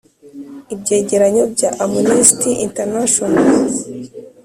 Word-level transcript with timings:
ibyegeranyo 0.73 1.43
bya 1.53 1.69
amnesty 1.83 2.49
international 2.65 3.63